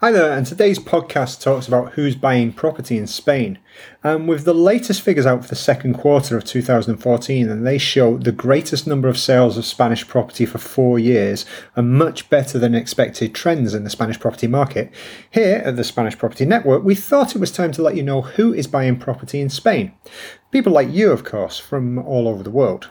Hi 0.00 0.12
there, 0.12 0.30
and 0.30 0.46
today's 0.46 0.78
podcast 0.78 1.42
talks 1.42 1.66
about 1.66 1.94
who's 1.94 2.14
buying 2.14 2.52
property 2.52 2.96
in 2.96 3.08
Spain. 3.08 3.58
And 4.04 4.28
with 4.28 4.44
the 4.44 4.54
latest 4.54 5.02
figures 5.02 5.26
out 5.26 5.42
for 5.42 5.48
the 5.48 5.56
second 5.56 5.94
quarter 5.94 6.36
of 6.36 6.44
2014, 6.44 7.48
and 7.48 7.66
they 7.66 7.78
show 7.78 8.16
the 8.16 8.30
greatest 8.30 8.86
number 8.86 9.08
of 9.08 9.18
sales 9.18 9.58
of 9.58 9.64
Spanish 9.64 10.06
property 10.06 10.46
for 10.46 10.58
four 10.58 11.00
years 11.00 11.44
and 11.74 11.98
much 11.98 12.30
better 12.30 12.60
than 12.60 12.76
expected 12.76 13.34
trends 13.34 13.74
in 13.74 13.82
the 13.82 13.90
Spanish 13.90 14.20
property 14.20 14.46
market. 14.46 14.92
Here 15.32 15.62
at 15.64 15.74
the 15.74 15.82
Spanish 15.82 16.16
Property 16.16 16.44
Network, 16.44 16.84
we 16.84 16.94
thought 16.94 17.34
it 17.34 17.40
was 17.40 17.50
time 17.50 17.72
to 17.72 17.82
let 17.82 17.96
you 17.96 18.04
know 18.04 18.22
who 18.22 18.54
is 18.54 18.68
buying 18.68 19.00
property 19.00 19.40
in 19.40 19.50
Spain. 19.50 19.90
People 20.52 20.72
like 20.72 20.92
you, 20.92 21.10
of 21.10 21.24
course, 21.24 21.58
from 21.58 21.98
all 21.98 22.28
over 22.28 22.44
the 22.44 22.52
world. 22.52 22.88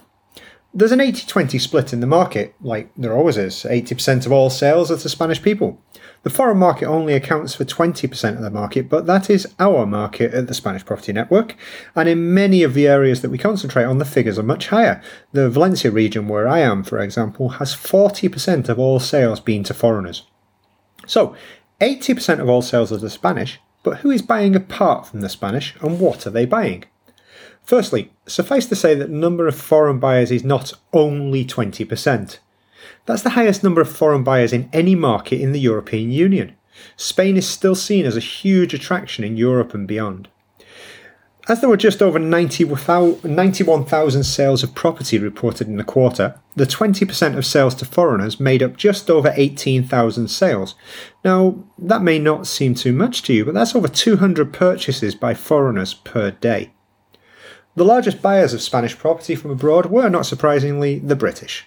There's 0.73 0.91
an 0.91 0.99
80 0.99 1.25
20 1.25 1.57
split 1.57 1.93
in 1.93 2.01
the 2.01 2.05
market, 2.05 2.53
like 2.59 2.91
there 2.97 3.13
always 3.13 3.37
is. 3.37 3.63
80% 3.63 4.25
of 4.25 4.33
all 4.33 4.49
sales 4.49 4.91
are 4.91 4.97
to 4.97 5.07
Spanish 5.07 5.41
people. 5.41 5.81
The 6.27 6.33
foreign 6.33 6.57
market 6.57 6.87
only 6.87 7.13
accounts 7.13 7.55
for 7.55 7.63
20% 7.63 8.35
of 8.35 8.41
the 8.41 8.49
market, 8.49 8.89
but 8.89 9.05
that 9.05 9.29
is 9.29 9.47
our 9.59 9.85
market 9.85 10.33
at 10.33 10.47
the 10.47 10.53
Spanish 10.53 10.83
Property 10.83 11.13
Network. 11.13 11.55
And 11.95 12.09
in 12.09 12.33
many 12.33 12.63
of 12.63 12.73
the 12.73 12.85
areas 12.85 13.21
that 13.21 13.29
we 13.29 13.37
concentrate 13.37 13.85
on, 13.85 13.97
the 13.97 14.03
figures 14.03 14.37
are 14.37 14.43
much 14.43 14.67
higher. 14.67 15.01
The 15.31 15.49
Valencia 15.49 15.89
region, 15.89 16.27
where 16.27 16.45
I 16.45 16.59
am, 16.59 16.83
for 16.83 16.99
example, 16.99 17.47
has 17.47 17.73
40% 17.73 18.67
of 18.67 18.77
all 18.77 18.99
sales 18.99 19.39
being 19.39 19.63
to 19.63 19.73
foreigners. 19.73 20.23
So, 21.05 21.33
80% 21.79 22.41
of 22.41 22.49
all 22.49 22.61
sales 22.61 22.91
are 22.91 22.99
to 22.99 23.09
Spanish, 23.09 23.61
but 23.81 23.99
who 23.99 24.11
is 24.11 24.21
buying 24.21 24.53
apart 24.53 25.07
from 25.07 25.21
the 25.21 25.29
Spanish 25.29 25.77
and 25.79 25.97
what 25.97 26.27
are 26.27 26.31
they 26.31 26.45
buying? 26.45 26.83
Firstly, 27.63 28.11
suffice 28.25 28.65
to 28.65 28.75
say 28.75 28.95
that 28.95 29.07
the 29.07 29.15
number 29.15 29.47
of 29.47 29.55
foreign 29.55 29.99
buyers 29.99 30.31
is 30.31 30.43
not 30.43 30.73
only 30.91 31.45
20%. 31.45 32.39
That's 33.05 33.21
the 33.21 33.31
highest 33.31 33.63
number 33.63 33.81
of 33.81 33.89
foreign 33.89 34.23
buyers 34.23 34.53
in 34.53 34.69
any 34.73 34.95
market 34.95 35.41
in 35.41 35.51
the 35.51 35.59
European 35.59 36.11
Union. 36.11 36.55
Spain 36.95 37.37
is 37.37 37.47
still 37.47 37.75
seen 37.75 38.05
as 38.05 38.17
a 38.17 38.21
huge 38.21 38.73
attraction 38.73 39.23
in 39.23 39.37
Europe 39.37 39.73
and 39.73 39.87
beyond. 39.87 40.27
As 41.49 41.61
there 41.61 41.69
were 41.69 41.77
just 41.77 42.01
over 42.01 42.19
91,000 42.19 44.23
sales 44.23 44.63
of 44.63 44.75
property 44.75 45.17
reported 45.17 45.67
in 45.67 45.77
the 45.77 45.83
quarter, 45.83 46.37
the 46.57 46.65
20% 46.65 47.37
of 47.37 47.45
sales 47.45 47.73
to 47.75 47.85
foreigners 47.85 48.37
made 48.37 48.61
up 48.61 48.75
just 48.75 49.09
over 49.09 49.31
18,000 49.33 50.27
sales. 50.27 50.75
Now, 51.23 51.63
that 51.77 52.01
may 52.01 52.19
not 52.19 52.47
seem 52.47 52.75
too 52.75 52.91
much 52.91 53.21
to 53.23 53.33
you, 53.33 53.45
but 53.45 53.53
that's 53.53 53.75
over 53.75 53.87
200 53.87 54.51
purchases 54.51 55.15
by 55.15 55.33
foreigners 55.33 55.93
per 55.93 56.31
day. 56.31 56.73
The 57.77 57.85
largest 57.85 58.21
buyers 58.21 58.53
of 58.53 58.61
Spanish 58.61 58.97
property 58.97 59.35
from 59.35 59.51
abroad 59.51 59.85
were, 59.85 60.09
not 60.09 60.25
surprisingly, 60.25 60.99
the 60.99 61.15
British. 61.15 61.65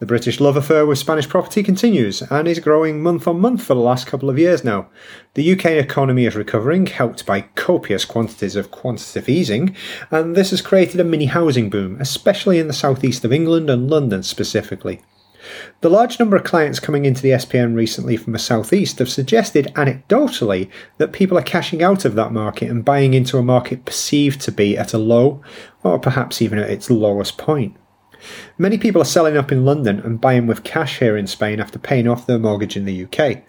The 0.00 0.06
British 0.06 0.40
love 0.40 0.56
affair 0.56 0.86
with 0.86 0.96
Spanish 0.96 1.28
property 1.28 1.62
continues 1.62 2.22
and 2.22 2.48
is 2.48 2.58
growing 2.58 3.02
month 3.02 3.28
on 3.28 3.38
month 3.38 3.62
for 3.62 3.74
the 3.74 3.80
last 3.80 4.06
couple 4.06 4.30
of 4.30 4.38
years 4.38 4.64
now. 4.64 4.88
The 5.34 5.52
UK 5.52 5.66
economy 5.72 6.24
is 6.24 6.34
recovering, 6.34 6.86
helped 6.86 7.26
by 7.26 7.42
copious 7.54 8.06
quantities 8.06 8.56
of 8.56 8.70
quantitative 8.70 9.28
easing, 9.28 9.76
and 10.10 10.34
this 10.34 10.52
has 10.52 10.62
created 10.62 11.00
a 11.00 11.04
mini 11.04 11.26
housing 11.26 11.68
boom, 11.68 11.98
especially 12.00 12.58
in 12.58 12.66
the 12.66 12.72
southeast 12.72 13.26
of 13.26 13.32
England 13.32 13.68
and 13.68 13.90
London 13.90 14.22
specifically. 14.22 15.02
The 15.82 15.90
large 15.90 16.18
number 16.18 16.36
of 16.36 16.44
clients 16.44 16.80
coming 16.80 17.04
into 17.04 17.20
the 17.20 17.32
SPN 17.32 17.76
recently 17.76 18.16
from 18.16 18.32
the 18.32 18.38
southeast 18.38 19.00
have 19.00 19.10
suggested 19.10 19.70
anecdotally 19.74 20.70
that 20.96 21.12
people 21.12 21.36
are 21.36 21.42
cashing 21.42 21.82
out 21.82 22.06
of 22.06 22.14
that 22.14 22.32
market 22.32 22.70
and 22.70 22.86
buying 22.86 23.12
into 23.12 23.36
a 23.36 23.42
market 23.42 23.84
perceived 23.84 24.40
to 24.42 24.52
be 24.52 24.78
at 24.78 24.94
a 24.94 24.98
low, 24.98 25.42
or 25.82 25.98
perhaps 25.98 26.40
even 26.40 26.58
at 26.58 26.70
its 26.70 26.88
lowest 26.88 27.36
point. 27.36 27.76
Many 28.58 28.78
people 28.78 29.02
are 29.02 29.06
selling 29.06 29.36
up 29.36 29.50
in 29.50 29.64
London 29.64 30.00
and 30.00 30.20
buying 30.20 30.46
with 30.46 30.64
cash 30.64 30.98
here 30.98 31.16
in 31.16 31.26
Spain 31.26 31.60
after 31.60 31.78
paying 31.78 32.08
off 32.08 32.26
their 32.26 32.38
mortgage 32.38 32.76
in 32.76 32.84
the 32.84 33.04
UK. 33.04 33.42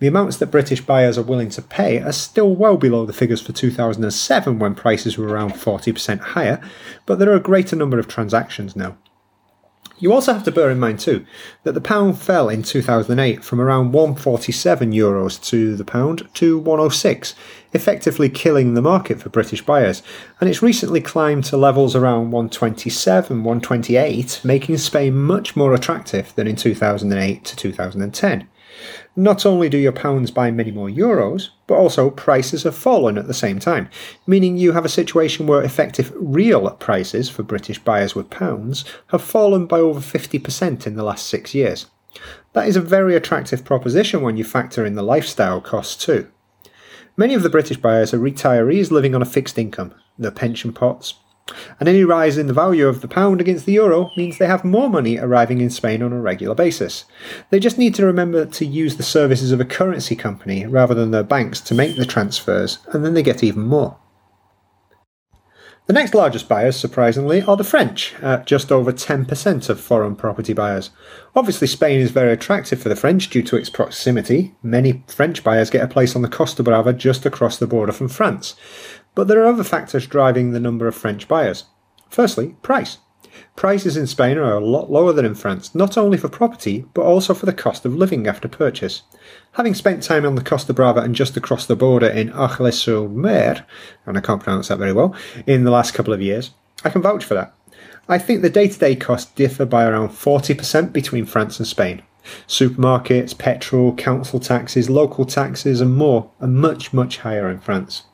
The 0.00 0.06
amounts 0.06 0.36
that 0.36 0.50
British 0.50 0.80
buyers 0.80 1.18
are 1.18 1.22
willing 1.22 1.50
to 1.50 1.62
pay 1.62 2.00
are 2.00 2.12
still 2.12 2.54
well 2.54 2.76
below 2.76 3.04
the 3.04 3.12
figures 3.12 3.40
for 3.40 3.52
2007 3.52 4.58
when 4.58 4.74
prices 4.74 5.18
were 5.18 5.28
around 5.28 5.52
40% 5.52 6.20
higher, 6.20 6.60
but 7.06 7.18
there 7.18 7.30
are 7.30 7.36
a 7.36 7.40
greater 7.40 7.74
number 7.74 7.98
of 7.98 8.06
transactions 8.06 8.76
now. 8.76 8.96
You 10.00 10.12
also 10.12 10.32
have 10.32 10.44
to 10.44 10.52
bear 10.52 10.70
in 10.70 10.78
mind 10.78 11.00
too 11.00 11.26
that 11.64 11.72
the 11.72 11.80
pound 11.80 12.18
fell 12.18 12.48
in 12.48 12.62
2008 12.62 13.42
from 13.42 13.60
around 13.60 13.92
147 13.92 14.92
euros 14.92 15.42
to 15.48 15.74
the 15.74 15.84
pound 15.84 16.28
to 16.34 16.58
106, 16.58 17.34
effectively 17.72 18.28
killing 18.28 18.74
the 18.74 18.82
market 18.82 19.20
for 19.20 19.28
British 19.28 19.62
buyers, 19.62 20.02
and 20.40 20.48
it's 20.48 20.62
recently 20.62 21.00
climbed 21.00 21.44
to 21.44 21.56
levels 21.56 21.96
around 21.96 22.30
127, 22.30 23.42
128, 23.42 24.40
making 24.44 24.78
Spain 24.78 25.14
much 25.14 25.56
more 25.56 25.74
attractive 25.74 26.32
than 26.36 26.46
in 26.46 26.54
2008 26.54 27.44
to 27.44 27.56
2010. 27.56 28.48
Not 29.16 29.44
only 29.44 29.68
do 29.68 29.78
your 29.78 29.92
pounds 29.92 30.30
buy 30.30 30.50
many 30.50 30.70
more 30.70 30.88
euros, 30.88 31.48
but 31.66 31.74
also 31.74 32.10
prices 32.10 32.62
have 32.62 32.76
fallen 32.76 33.18
at 33.18 33.26
the 33.26 33.34
same 33.34 33.58
time, 33.58 33.88
meaning 34.26 34.56
you 34.56 34.72
have 34.72 34.84
a 34.84 34.88
situation 34.88 35.46
where 35.46 35.62
effective 35.62 36.12
real 36.16 36.70
prices 36.72 37.28
for 37.28 37.42
British 37.42 37.78
buyers 37.78 38.14
with 38.14 38.30
pounds 38.30 38.84
have 39.08 39.22
fallen 39.22 39.66
by 39.66 39.78
over 39.78 40.00
50% 40.00 40.86
in 40.86 40.96
the 40.96 41.02
last 41.02 41.26
six 41.26 41.54
years. 41.54 41.86
That 42.52 42.68
is 42.68 42.76
a 42.76 42.80
very 42.80 43.14
attractive 43.14 43.64
proposition 43.64 44.22
when 44.22 44.36
you 44.36 44.44
factor 44.44 44.84
in 44.84 44.94
the 44.94 45.02
lifestyle 45.02 45.60
costs 45.60 46.04
too. 46.04 46.28
Many 47.16 47.34
of 47.34 47.42
the 47.42 47.50
British 47.50 47.78
buyers 47.78 48.14
are 48.14 48.18
retirees 48.18 48.90
living 48.90 49.14
on 49.14 49.22
a 49.22 49.26
fixed 49.26 49.58
income, 49.58 49.94
their 50.16 50.30
pension 50.30 50.72
pots, 50.72 51.14
and 51.80 51.88
any 51.88 52.04
rise 52.04 52.38
in 52.38 52.46
the 52.46 52.52
value 52.52 52.86
of 52.86 53.00
the 53.00 53.08
pound 53.08 53.40
against 53.40 53.66
the 53.66 53.72
euro 53.72 54.10
means 54.16 54.38
they 54.38 54.46
have 54.46 54.64
more 54.64 54.88
money 54.88 55.18
arriving 55.18 55.60
in 55.60 55.70
Spain 55.70 56.02
on 56.02 56.12
a 56.12 56.20
regular 56.20 56.54
basis. 56.54 57.04
They 57.50 57.60
just 57.60 57.78
need 57.78 57.94
to 57.96 58.06
remember 58.06 58.46
to 58.46 58.66
use 58.66 58.96
the 58.96 59.02
services 59.02 59.52
of 59.52 59.60
a 59.60 59.64
currency 59.64 60.16
company 60.16 60.66
rather 60.66 60.94
than 60.94 61.10
their 61.10 61.22
banks 61.22 61.60
to 61.62 61.74
make 61.74 61.96
the 61.96 62.06
transfers, 62.06 62.78
and 62.92 63.04
then 63.04 63.14
they 63.14 63.22
get 63.22 63.44
even 63.44 63.62
more. 63.62 63.98
The 65.88 65.94
next 65.94 66.14
largest 66.14 66.50
buyers, 66.50 66.76
surprisingly, 66.76 67.40
are 67.40 67.56
the 67.56 67.64
French, 67.64 68.14
at 68.20 68.44
just 68.44 68.70
over 68.70 68.92
10% 68.92 69.70
of 69.70 69.80
foreign 69.80 70.16
property 70.16 70.52
buyers. 70.52 70.90
Obviously, 71.34 71.66
Spain 71.66 71.98
is 71.98 72.10
very 72.10 72.30
attractive 72.30 72.78
for 72.78 72.90
the 72.90 72.94
French 72.94 73.30
due 73.30 73.42
to 73.44 73.56
its 73.56 73.70
proximity. 73.70 74.54
Many 74.62 75.02
French 75.06 75.42
buyers 75.42 75.70
get 75.70 75.82
a 75.82 75.88
place 75.88 76.14
on 76.14 76.20
the 76.20 76.28
Costa 76.28 76.62
Brava 76.62 76.92
just 76.92 77.24
across 77.24 77.56
the 77.56 77.66
border 77.66 77.92
from 77.92 78.08
France. 78.08 78.54
But 79.14 79.28
there 79.28 79.42
are 79.42 79.46
other 79.46 79.64
factors 79.64 80.06
driving 80.06 80.52
the 80.52 80.60
number 80.60 80.86
of 80.86 80.94
French 80.94 81.28
buyers. 81.28 81.64
Firstly, 82.08 82.56
price. 82.62 82.98
Prices 83.56 83.96
in 83.96 84.06
Spain 84.06 84.38
are 84.38 84.54
a 84.54 84.64
lot 84.64 84.90
lower 84.90 85.12
than 85.12 85.24
in 85.24 85.34
France, 85.34 85.74
not 85.74 85.98
only 85.98 86.16
for 86.16 86.28
property, 86.28 86.84
but 86.94 87.02
also 87.02 87.34
for 87.34 87.46
the 87.46 87.52
cost 87.52 87.84
of 87.84 87.94
living 87.94 88.26
after 88.26 88.48
purchase. 88.48 89.02
Having 89.52 89.74
spent 89.74 90.02
time 90.02 90.24
on 90.24 90.34
the 90.34 90.44
Costa 90.44 90.72
Brava 90.72 91.00
and 91.00 91.14
just 91.14 91.36
across 91.36 91.66
the 91.66 91.76
border 91.76 92.08
in 92.08 92.30
Argelès-sur-Mer, 92.30 93.64
and 94.06 94.16
I 94.16 94.20
can't 94.20 94.42
pronounce 94.42 94.68
that 94.68 94.78
very 94.78 94.92
well, 94.92 95.14
in 95.46 95.64
the 95.64 95.70
last 95.70 95.94
couple 95.94 96.12
of 96.12 96.22
years, 96.22 96.52
I 96.84 96.90
can 96.90 97.02
vouch 97.02 97.24
for 97.24 97.34
that. 97.34 97.54
I 98.08 98.18
think 98.18 98.42
the 98.42 98.50
day 98.50 98.68
to 98.68 98.78
day 98.78 98.96
costs 98.96 99.30
differ 99.32 99.66
by 99.66 99.84
around 99.84 100.10
40% 100.10 100.92
between 100.92 101.26
France 101.26 101.58
and 101.58 101.66
Spain. 101.66 102.02
Supermarkets, 102.46 103.36
petrol, 103.36 103.94
council 103.94 104.40
taxes, 104.40 104.88
local 104.88 105.24
taxes, 105.24 105.80
and 105.80 105.96
more 105.96 106.30
are 106.40 106.46
much, 106.46 106.92
much 106.92 107.18
higher 107.18 107.50
in 107.50 107.58
France. 107.58 108.04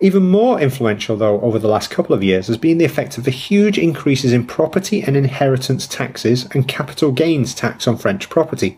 Even 0.00 0.28
more 0.28 0.60
influential, 0.60 1.16
though, 1.16 1.40
over 1.40 1.58
the 1.58 1.68
last 1.68 1.90
couple 1.90 2.14
of 2.14 2.22
years 2.22 2.48
has 2.48 2.56
been 2.56 2.78
the 2.78 2.84
effect 2.84 3.16
of 3.16 3.24
the 3.24 3.30
huge 3.30 3.78
increases 3.78 4.32
in 4.32 4.46
property 4.46 5.02
and 5.02 5.16
inheritance 5.16 5.86
taxes 5.86 6.46
and 6.52 6.68
capital 6.68 7.12
gains 7.12 7.54
tax 7.54 7.86
on 7.86 7.96
French 7.96 8.28
property. 8.28 8.76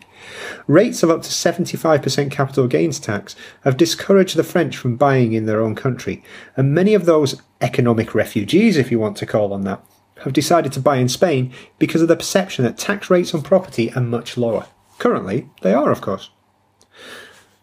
Rates 0.66 1.02
of 1.02 1.10
up 1.10 1.22
to 1.22 1.30
75% 1.30 2.30
capital 2.30 2.66
gains 2.66 2.98
tax 2.98 3.36
have 3.64 3.76
discouraged 3.76 4.36
the 4.36 4.44
French 4.44 4.76
from 4.76 4.96
buying 4.96 5.32
in 5.32 5.46
their 5.46 5.60
own 5.60 5.74
country, 5.74 6.22
and 6.56 6.74
many 6.74 6.94
of 6.94 7.06
those 7.06 7.40
economic 7.60 8.14
refugees, 8.14 8.76
if 8.76 8.90
you 8.90 8.98
want 8.98 9.16
to 9.16 9.26
call 9.26 9.48
them 9.48 9.62
that, 9.62 9.84
have 10.22 10.32
decided 10.32 10.72
to 10.72 10.80
buy 10.80 10.96
in 10.96 11.08
Spain 11.08 11.52
because 11.78 12.02
of 12.02 12.08
the 12.08 12.16
perception 12.16 12.64
that 12.64 12.78
tax 12.78 13.10
rates 13.10 13.34
on 13.34 13.42
property 13.42 13.92
are 13.94 14.02
much 14.02 14.36
lower. 14.36 14.66
Currently, 14.98 15.48
they 15.62 15.74
are, 15.74 15.90
of 15.90 16.00
course. 16.00 16.30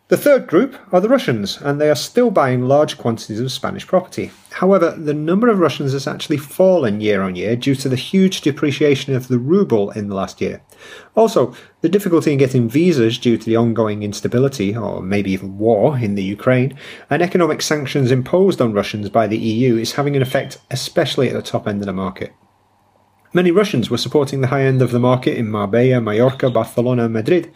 The 0.09 0.17
third 0.17 0.47
group 0.47 0.75
are 0.91 0.99
the 0.99 1.07
Russians, 1.07 1.61
and 1.61 1.79
they 1.79 1.89
are 1.89 1.95
still 1.95 2.29
buying 2.29 2.67
large 2.67 2.97
quantities 2.97 3.39
of 3.39 3.53
Spanish 3.53 3.87
property. 3.87 4.31
However, 4.51 4.91
the 4.91 5.13
number 5.13 5.47
of 5.47 5.59
Russians 5.59 5.93
has 5.93 6.07
actually 6.07 6.37
fallen 6.37 6.99
year 6.99 7.21
on 7.21 7.37
year 7.37 7.55
due 7.55 7.73
to 7.75 7.87
the 7.87 7.95
huge 7.95 8.41
depreciation 8.41 9.15
of 9.15 9.29
the 9.29 9.39
ruble 9.39 9.91
in 9.91 10.09
the 10.09 10.15
last 10.15 10.41
year. 10.41 10.61
Also, 11.15 11.55
the 11.79 11.87
difficulty 11.87 12.33
in 12.33 12.37
getting 12.37 12.67
visas 12.67 13.17
due 13.17 13.37
to 13.37 13.45
the 13.45 13.55
ongoing 13.55 14.03
instability, 14.03 14.75
or 14.75 15.01
maybe 15.01 15.31
even 15.31 15.57
war, 15.57 15.97
in 15.97 16.15
the 16.15 16.23
Ukraine, 16.23 16.77
and 17.09 17.21
economic 17.21 17.61
sanctions 17.61 18.11
imposed 18.11 18.61
on 18.61 18.73
Russians 18.73 19.09
by 19.09 19.25
the 19.25 19.37
EU 19.37 19.77
is 19.77 19.93
having 19.93 20.17
an 20.17 20.21
effect, 20.21 20.57
especially 20.69 21.29
at 21.29 21.33
the 21.33 21.41
top 21.41 21.65
end 21.65 21.81
of 21.81 21.85
the 21.85 21.93
market. 21.93 22.33
Many 23.35 23.49
Russians 23.49 23.89
were 23.89 23.97
supporting 23.97 24.41
the 24.41 24.47
high 24.47 24.61
end 24.61 24.83
of 24.83 24.91
the 24.91 24.99
market 24.99 25.37
in 25.37 25.49
Marbella, 25.49 25.99
Mallorca, 25.99 26.51
Barcelona, 26.51 27.05
and 27.05 27.13
Madrid, 27.13 27.51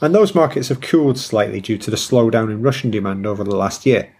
and 0.00 0.14
those 0.14 0.36
markets 0.36 0.68
have 0.68 0.80
cooled 0.80 1.18
slightly 1.18 1.60
due 1.60 1.78
to 1.78 1.90
the 1.90 1.96
slowdown 1.96 2.48
in 2.48 2.62
Russian 2.62 2.92
demand 2.92 3.26
over 3.26 3.42
the 3.42 3.56
last 3.56 3.84
year. 3.84 4.14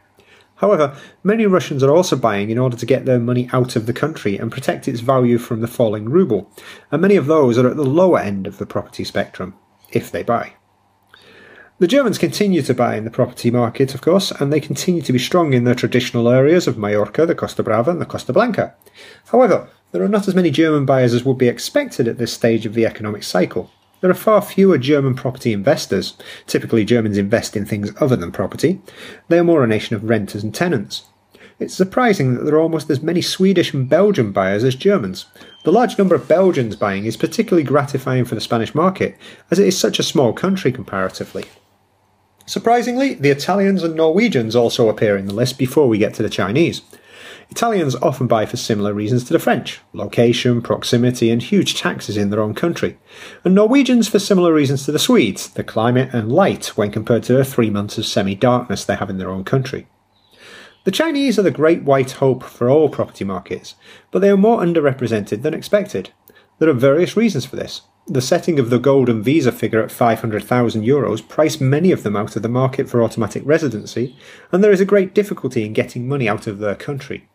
However, 0.56 0.97
many 1.23 1.47
Russians 1.47 1.85
are 1.85 1.94
also 1.94 2.17
buying 2.17 2.50
in 2.50 2.58
order 2.58 2.76
to 2.76 2.87
get 2.87 3.05
their 3.05 3.20
money 3.20 3.49
out 3.53 3.76
of 3.76 3.87
the 3.87 3.93
country 3.93 4.37
and 4.37 4.50
protect 4.50 4.88
its 4.88 4.99
value 4.99 5.38
from 5.38 5.61
the 5.61 5.69
falling 5.69 6.08
ruble, 6.08 6.50
and 6.91 7.00
many 7.00 7.14
of 7.14 7.26
those 7.26 7.56
are 7.56 7.69
at 7.69 7.76
the 7.76 7.85
lower 7.85 8.19
end 8.19 8.49
of 8.49 8.58
the 8.58 8.67
property 8.67 9.05
spectrum, 9.05 9.55
if 9.93 10.11
they 10.11 10.25
buy. 10.25 10.55
The 11.79 11.87
Germans 11.87 12.19
continue 12.19 12.62
to 12.62 12.75
buy 12.75 12.97
in 12.97 13.05
the 13.05 13.11
property 13.11 13.53
market, 13.53 13.94
of 13.94 14.00
course, 14.00 14.32
and 14.32 14.53
they 14.53 14.61
continue 14.61 15.03
to 15.03 15.12
be 15.12 15.19
strong 15.20 15.53
in 15.53 15.64
their 15.64 15.75
traditional 15.75 16.29
areas 16.29 16.67
of 16.67 16.79
Mallorca, 16.79 17.26
the 17.26 17.35
Costa 17.35 17.62
Brava, 17.62 17.93
and 17.93 18.00
the 18.00 18.06
Costa 18.06 18.32
Blanca. 18.32 18.75
However, 19.26 19.69
there 19.93 20.03
are 20.03 20.09
not 20.09 20.29
as 20.29 20.35
many 20.35 20.50
German 20.50 20.85
buyers 20.85 21.15
as 21.15 21.25
would 21.25 21.38
be 21.38 21.49
expected 21.49 22.09
at 22.09 22.19
this 22.19 22.33
stage 22.33 22.67
of 22.67 22.75
the 22.75 22.87
economic 22.87 23.23
cycle. 23.23 23.71
There 24.00 24.11
are 24.11 24.15
far 24.15 24.43
fewer 24.43 24.79
German 24.79 25.15
property 25.15 25.53
investors. 25.53 26.15
Typically, 26.47 26.85
Germans 26.85 27.17
invest 27.17 27.56
in 27.56 27.65
things 27.65 27.93
other 27.99 28.17
than 28.17 28.31
property. 28.31 28.81
They 29.29 29.38
are 29.38 29.44
more 29.44 29.65
a 29.65 29.67
nation 29.67 29.97
of 29.97 30.05
renters 30.05 30.44
and 30.44 30.55
tenants. 30.55 31.05
It's 31.59 31.75
surprising 31.75 32.35
that 32.35 32.44
there 32.44 32.56
are 32.56 32.61
almost 32.61 32.91
as 32.91 33.03
many 33.03 33.23
Swedish 33.23 33.73
and 33.73 33.88
Belgian 33.88 34.31
buyers 34.31 34.62
as 34.62 34.75
Germans. 34.75 35.25
The 35.65 35.73
large 35.73 35.97
number 35.97 36.15
of 36.15 36.29
Belgians 36.29 36.77
buying 36.77 37.06
is 37.06 37.17
particularly 37.17 37.65
gratifying 37.65 38.27
for 38.27 38.35
the 38.35 38.43
Spanish 38.43 38.75
market, 38.75 39.17
as 39.50 39.59
it 39.59 39.67
is 39.67 39.79
such 39.79 39.99
a 39.99 40.03
small 40.03 40.35
country 40.35 40.71
comparatively. 40.71 41.47
Surprisingly, 42.44 43.15
the 43.15 43.31
Italians 43.31 43.82
and 43.82 43.94
Norwegians 43.94 44.55
also 44.55 44.89
appear 44.89 45.17
in 45.17 45.27
the 45.27 45.35
list 45.35 45.59
before 45.59 45.89
we 45.89 45.99
get 45.99 46.12
to 46.15 46.23
the 46.23 46.29
Chinese. 46.31 46.82
Italians 47.50 47.94
often 47.96 48.26
buy 48.26 48.44
for 48.44 48.56
similar 48.56 48.93
reasons 48.93 49.25
to 49.25 49.32
the 49.32 49.38
French 49.38 49.81
location, 49.93 50.60
proximity, 50.60 51.31
and 51.31 51.43
huge 51.43 51.75
taxes 51.76 52.16
in 52.16 52.31
their 52.31 52.40
own 52.40 52.54
country. 52.54 52.98
And 53.44 53.54
Norwegians 53.54 54.08
for 54.08 54.19
similar 54.19 54.52
reasons 54.52 54.84
to 54.84 54.93
the 54.93 54.98
Swedes 54.98 55.48
the 55.48 55.64
climate 55.64 56.12
and 56.12 56.31
light 56.31 56.76
when 56.76 56.90
compared 56.90 57.22
to 57.25 57.34
the 57.34 57.44
three 57.44 57.70
months 57.70 57.98
of 57.98 58.06
semi 58.06 58.34
darkness 58.34 58.84
they 58.84 58.96
have 58.96 59.08
in 59.08 59.19
their 59.19 59.31
own 59.31 59.44
country. 59.44 59.87
The 60.84 60.90
Chinese 60.90 61.38
are 61.38 61.43
the 61.43 61.50
great 61.50 61.82
white 61.82 62.12
hope 62.12 62.43
for 62.43 62.69
all 62.69 62.88
property 62.88 63.25
markets, 63.25 63.75
but 64.10 64.20
they 64.20 64.31
are 64.31 64.37
more 64.37 64.60
underrepresented 64.60 65.43
than 65.43 65.54
expected. 65.54 66.10
There 66.58 66.69
are 66.69 66.75
various 66.75 67.16
reasons 67.16 67.46
for 67.46 67.56
this. 67.56 67.82
The 68.06 68.20
setting 68.20 68.58
of 68.58 68.70
the 68.70 68.78
golden 68.78 69.22
visa 69.22 69.50
figure 69.50 69.82
at 69.82 69.90
500,000 69.90 70.84
euros 70.84 71.26
priced 71.26 71.60
many 71.60 71.90
of 71.90 72.02
them 72.02 72.16
out 72.16 72.37
of 72.37 72.43
the 72.43 72.48
market 72.48 72.88
for 72.88 73.02
automatic 73.02 73.43
residency, 73.44 74.16
and 74.52 74.62
there 74.62 74.72
is 74.72 74.81
a 74.81 74.84
great 74.84 75.14
difficulty 75.14 75.64
in 75.64 75.72
getting 75.72 76.06
money 76.06 76.28
out 76.28 76.46
of 76.46 76.58
their 76.58 76.76
country. 76.76 77.28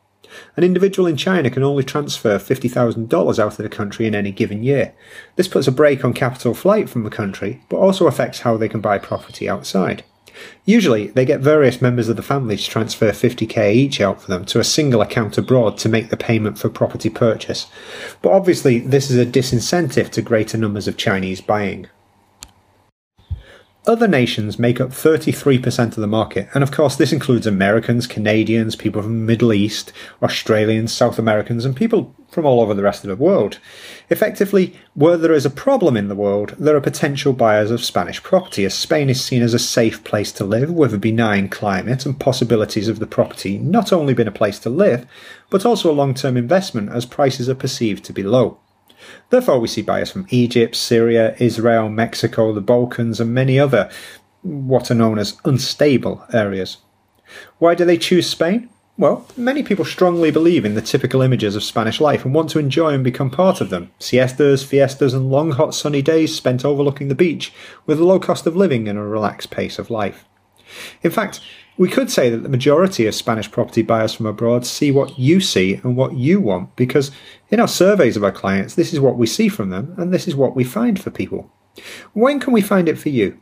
An 0.56 0.64
individual 0.64 1.08
in 1.08 1.18
China 1.18 1.50
can 1.50 1.64
only 1.64 1.84
transfer 1.84 2.38
$50,000 2.38 3.40
out 3.40 3.52
of 3.52 3.58
the 3.58 3.70
country 3.70 4.06
in 4.08 4.16
any 4.16 4.32
given 4.32 4.64
year. 4.64 4.94
This 5.36 5.48
puts 5.48 5.68
a 5.68 5.72
brake 5.72 6.06
on 6.06 6.14
capital 6.14 6.54
flight 6.54 6.90
from 6.90 7.04
the 7.04 7.10
country, 7.10 7.62
but 7.70 7.78
also 7.78 8.08
affects 8.08 8.42
how 8.42 8.58
they 8.58 8.70
can 8.70 8.82
buy 8.82 8.98
property 8.98 9.50
outside. 9.50 10.04
Usually, 10.66 11.08
they 11.08 11.26
get 11.26 11.42
various 11.42 11.82
members 11.82 12.08
of 12.08 12.16
the 12.16 12.24
family 12.24 12.56
to 12.58 12.64
transfer 12.64 13.12
50k 13.12 13.74
each 13.74 14.00
out 14.00 14.22
for 14.22 14.28
them 14.28 14.46
to 14.46 14.60
a 14.60 14.64
single 14.64 15.02
account 15.02 15.38
abroad 15.38 15.78
to 15.80 15.90
make 15.90 16.10
the 16.10 16.18
payment 16.18 16.58
for 16.58 16.70
property 16.70 17.10
purchase. 17.10 17.68
But 18.22 18.32
obviously, 18.32 18.80
this 18.80 19.12
is 19.12 19.18
a 19.18 19.26
disincentive 19.26 20.10
to 20.12 20.22
greater 20.22 20.58
numbers 20.58 20.88
of 20.88 20.98
Chinese 20.98 21.42
buying. 21.42 21.88
Other 23.88 24.08
nations 24.08 24.60
make 24.60 24.80
up 24.80 24.90
33% 24.92 25.86
of 25.86 25.96
the 25.96 26.06
market, 26.06 26.48
and 26.54 26.62
of 26.62 26.72
course, 26.72 26.96
this 26.96 27.12
includes 27.12 27.48
Americans, 27.48 28.06
Canadians, 28.06 28.76
people 28.76 29.02
from 29.02 29.22
the 29.22 29.26
Middle 29.26 29.52
East, 29.52 29.92
Australians, 30.22 30.94
South 30.94 31.18
Americans, 31.18 31.66
and 31.66 31.76
people 31.76 32.16
from 32.30 32.46
all 32.46 32.62
over 32.62 32.76
the 32.76 32.84
rest 32.84 33.04
of 33.04 33.10
the 33.10 33.16
world. 33.16 33.58
Effectively, 34.12 34.76
where 34.94 35.18
there 35.18 35.34
is 35.34 35.48
a 35.48 35.50
problem 35.50 35.98
in 35.98 36.10
the 36.10 36.16
world, 36.16 36.54
there 36.60 36.76
are 36.76 36.82
potential 36.82 37.34
buyers 37.34 37.72
of 37.72 37.84
Spanish 37.84 38.22
property, 38.22 38.66
as 38.66 38.76
Spain 38.76 39.10
is 39.10 39.24
seen 39.24 39.42
as 39.42 39.56
a 39.56 39.60
safe 39.60 40.04
place 40.04 40.32
to 40.34 40.46
live 40.46 40.70
with 40.72 40.94
a 40.94 41.00
benign 41.00 41.50
climate 41.50 42.06
and 42.06 42.20
possibilities 42.20 42.88
of 42.88 43.00
the 43.00 43.08
property 43.08 43.58
not 43.58 43.92
only 43.92 44.14
being 44.14 44.28
a 44.28 44.32
place 44.32 44.60
to 44.60 44.70
live, 44.70 45.08
but 45.50 45.66
also 45.66 45.90
a 45.90 45.94
long 45.94 46.14
term 46.14 46.38
investment 46.38 46.92
as 46.92 47.08
prices 47.08 47.50
are 47.50 47.56
perceived 47.56 48.06
to 48.06 48.14
be 48.14 48.22
low. 48.22 48.60
Therefore, 49.30 49.60
we 49.60 49.68
see 49.68 49.82
buyers 49.82 50.12
from 50.12 50.28
Egypt, 50.30 50.76
Syria, 50.76 51.36
Israel, 51.40 51.90
Mexico, 51.90 52.54
the 52.54 52.62
Balkans, 52.62 53.20
and 53.20 53.34
many 53.34 53.60
other 53.60 53.90
what 54.42 54.90
are 54.90 54.96
known 54.96 55.20
as 55.20 55.38
unstable 55.46 56.26
areas. 56.34 56.78
Why 57.60 57.76
do 57.76 57.86
they 57.86 57.98
choose 57.98 58.30
Spain? 58.30 58.70
Well, 58.98 59.26
many 59.38 59.64
people 59.64 59.86
strongly 59.86 60.32
believe 60.32 60.66
in 60.66 60.76
the 60.76 60.82
typical 60.82 61.22
images 61.22 61.56
of 61.56 61.64
Spanish 61.64 62.02
life 62.02 62.26
and 62.26 62.34
want 62.34 62.50
to 62.52 62.60
enjoy 62.60 62.94
and 62.94 63.04
become 63.04 63.30
part 63.30 63.62
of 63.62 63.70
them. 63.70 63.90
Siestas, 64.00 64.64
fiestas, 64.64 65.14
and 65.14 65.32
long 65.32 65.52
hot 65.52 65.74
sunny 65.74 66.02
days 66.02 66.36
spent 66.36 66.66
overlooking 66.66 67.08
the 67.08 67.16
beach, 67.16 67.54
with 67.86 68.00
a 68.00 68.04
low 68.04 68.20
cost 68.20 68.46
of 68.46 68.56
living 68.56 68.88
and 68.88 69.00
a 69.00 69.04
relaxed 69.04 69.50
pace 69.50 69.80
of 69.80 69.90
life. 69.90 70.26
In 71.04 71.12
fact, 71.12 71.42
we 71.78 71.90
could 71.90 72.12
say 72.12 72.30
that 72.30 72.44
the 72.44 72.50
majority 72.50 73.08
of 73.08 73.16
Spanish 73.16 73.50
property 73.50 73.82
buyers 73.82 74.14
from 74.14 74.26
abroad 74.26 74.66
see 74.66 74.92
what 74.92 75.18
you 75.18 75.40
see 75.40 75.76
and 75.84 75.96
what 75.96 76.16
you 76.16 76.40
want 76.40 76.76
because 76.76 77.12
in 77.50 77.60
our 77.60 77.68
surveys 77.68 78.16
of 78.16 78.24
our 78.24 78.32
clients, 78.32 78.76
this 78.76 78.94
is 78.94 79.00
what 79.00 79.18
we 79.18 79.26
see 79.26 79.50
from 79.50 79.70
them 79.70 79.96
and 79.98 80.14
this 80.14 80.28
is 80.28 80.36
what 80.36 80.56
we 80.56 80.64
find 80.64 81.02
for 81.02 81.10
people. 81.10 81.52
When 82.14 82.40
can 82.40 82.54
we 82.54 82.62
find 82.62 82.88
it 82.88 83.00
for 83.00 83.10
you? 83.10 83.40